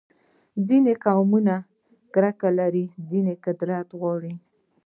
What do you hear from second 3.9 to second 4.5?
غواړي.